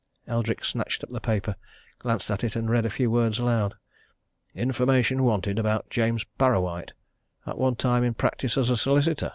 Eldrick 0.25 0.65
snatched 0.65 1.03
up 1.03 1.11
the 1.11 1.19
paper, 1.21 1.55
glanced 1.99 2.31
at 2.31 2.43
it 2.43 2.55
and 2.55 2.71
read 2.71 2.87
a 2.87 2.89
few 2.89 3.11
words 3.11 3.37
aloud. 3.37 3.75
"INFORMATION 4.55 5.21
WANTED 5.23 5.59
about 5.59 5.91
James 5.91 6.25
Parrawhite, 6.39 6.93
at 7.45 7.59
one 7.59 7.75
time 7.75 8.03
in 8.03 8.15
practice 8.15 8.57
as 8.57 8.71
a 8.71 8.77
solicitor." 8.77 9.29